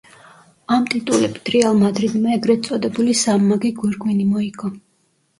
ამ 0.75 0.85
ტიტულებით 0.93 1.51
რეალ 1.55 1.75
მადრიდმა 1.81 2.31
ეგრეთ 2.37 2.65
წოდებული 2.69 3.13
„სამმაგი 3.19 3.71
გვირგვინი“ 3.83 4.25
მოიგო. 4.31 4.71